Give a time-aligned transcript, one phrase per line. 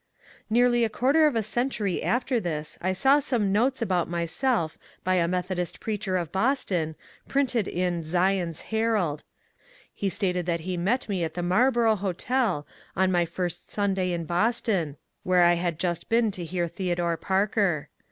[0.49, 5.13] Nearly a quarter of a century after this I saw some notes about myself by
[5.17, 6.95] a Methodist preacher of Boston,
[7.27, 9.23] printed in ^' Zion's Herald."
[9.93, 14.25] He stated that he met me at the Marlboro' Hotel on my first Sunday in
[14.25, 17.89] Boston, where I had just been to hear Theodore Parker.